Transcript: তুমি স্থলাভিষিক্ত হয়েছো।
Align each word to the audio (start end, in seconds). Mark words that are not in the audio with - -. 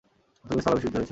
তুমি 0.45 0.59
স্থলাভিষিক্ত 0.61 0.95
হয়েছো। 0.95 0.99